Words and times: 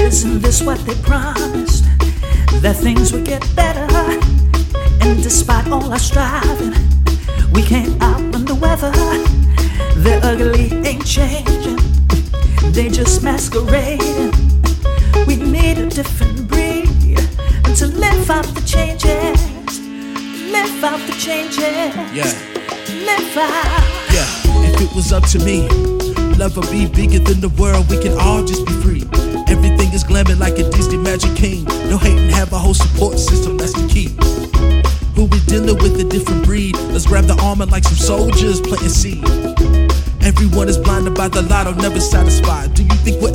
Isn't 0.00 0.40
this 0.40 0.62
what 0.62 0.78
they 0.86 0.94
promised? 1.02 1.84
That 2.62 2.76
things 2.76 3.12
would 3.12 3.24
get 3.24 3.44
better. 3.54 3.86
And 5.00 5.22
despite 5.22 5.68
all 5.68 5.92
our 5.92 5.98
striving, 5.98 6.74
we 7.52 7.62
can't 7.62 8.00
outrun 8.02 8.44
the 8.44 8.54
weather. 8.54 8.92
The 10.02 10.20
ugly 10.22 10.72
ain't 10.86 11.04
changing, 11.04 11.78
they 12.72 12.88
just 12.88 13.22
masquerading. 13.22 14.32
We 15.26 15.36
need 15.36 15.78
a 15.78 15.88
different 15.88 16.48
breed 16.48 16.88
to 17.76 17.86
live 17.86 18.30
out 18.30 18.46
the 18.54 18.62
changes. 18.66 19.80
Live 20.52 20.84
out 20.84 21.00
the 21.06 21.12
changes. 21.18 21.58
Yeah. 22.14 22.32
Live 23.04 23.36
out. 23.36 23.82
Yeah, 24.14 24.26
if 24.68 24.80
it 24.80 24.94
was 24.94 25.12
up 25.12 25.24
to 25.28 25.38
me, 25.40 25.68
love 26.38 26.56
would 26.56 26.70
be 26.70 26.86
bigger 26.86 27.18
than 27.18 27.40
the 27.40 27.50
world. 27.50 27.90
We 27.90 28.00
can 28.00 28.16
all 28.18 28.44
just 28.44 28.64
be 28.66 28.77
whole 32.68 32.74
support 32.74 33.18
system, 33.18 33.56
that's 33.56 33.72
the 33.72 33.88
key. 33.88 34.12
Who 35.16 35.24
we 35.24 35.40
dealing 35.46 35.78
with 35.82 35.98
a 36.00 36.04
different 36.04 36.44
breed? 36.44 36.76
Let's 36.92 37.06
grab 37.06 37.24
the 37.24 37.32
armor 37.40 37.64
like 37.64 37.82
some 37.84 37.96
soldiers 37.96 38.60
planting 38.60 38.90
seed. 38.90 39.24
Everyone 40.20 40.68
is 40.68 40.76
blinded 40.76 41.14
by 41.14 41.28
the 41.28 41.40
lotto, 41.40 41.72
never 41.72 41.98
satisfied. 41.98 42.74
Do 42.74 42.82
you 42.82 42.96
think 43.00 43.22
we'll 43.22 43.27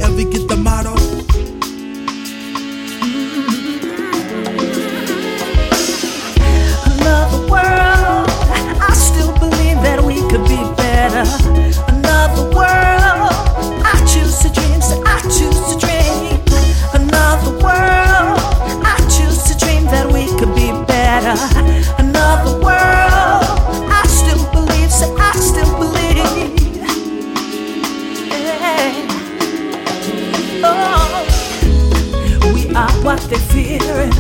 Oh, 30.65 32.51
we 32.53 32.73
are 32.73 32.91
what 33.03 33.19
they're 33.29 33.39
fearing. 33.39 34.13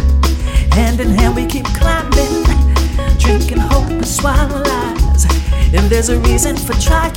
Hand 0.73 0.99
in 0.99 1.09
hand, 1.09 1.35
we 1.35 1.45
keep 1.45 1.65
climbing, 1.65 2.43
drinking 3.17 3.59
hope 3.59 3.89
and 3.89 4.05
swallow 4.05 4.61
lies. 4.61 5.25
And 5.73 5.89
there's 5.89 6.09
a 6.09 6.19
reason 6.19 6.57
for 6.57 6.73
trying, 6.81 7.13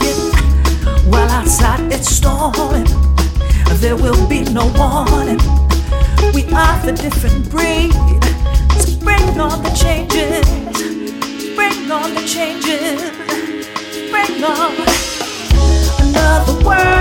while 1.11 1.29
outside 1.31 1.93
it's 1.93 2.09
storming, 2.09 2.87
there 3.81 3.97
will 3.97 4.27
be 4.29 4.43
no 4.45 4.67
warning. 4.79 5.41
We 6.33 6.45
are 6.55 6.79
the 6.87 6.93
different 6.93 7.51
breed. 7.51 7.93
So 8.81 8.97
bring 9.01 9.41
on 9.41 9.63
the 9.63 9.71
changes, 9.75 10.47
bring 11.57 11.91
on 11.91 12.15
the 12.15 12.23
changes, 12.27 13.03
bring 14.11 14.45
on 14.45 14.73
another 16.01 16.65
world. 16.65 16.96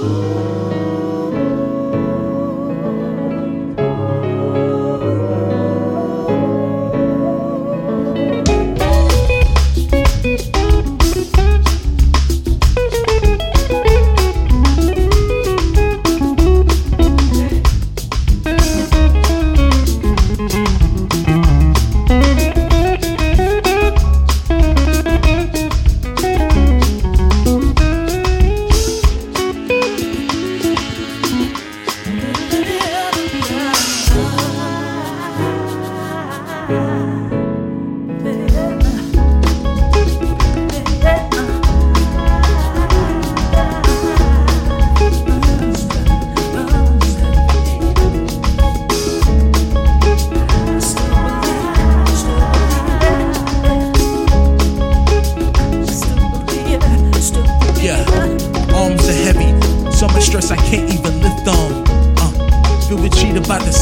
Yeah, 0.00 0.59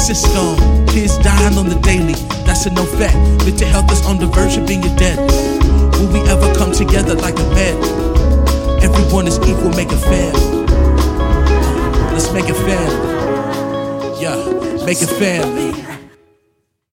system. 0.08 0.86
Kids 0.86 1.18
dying 1.18 1.58
on 1.58 1.68
the 1.68 1.78
daily. 1.82 2.14
A 2.66 2.70
no 2.70 2.84
fact. 2.84 3.16
Mental 3.44 3.68
health 3.68 3.92
is 3.92 4.04
on 4.04 4.18
the 4.18 4.26
verge 4.26 4.56
of 4.56 4.66
being 4.66 4.80
dead. 4.96 5.16
Will 5.94 6.12
we 6.12 6.20
ever 6.28 6.52
come 6.56 6.72
together 6.72 7.14
like 7.14 7.34
a 7.34 7.48
bed? 7.54 7.76
Everyone 8.82 9.28
is 9.28 9.38
equal, 9.38 9.70
make 9.70 9.92
it 9.92 9.96
fair. 9.98 10.32
Let's 12.12 12.32
make 12.32 12.48
it 12.48 12.56
fair. 12.56 12.88
Yeah, 14.20 14.84
make 14.84 15.00
it 15.00 15.08
fair. 15.08 15.97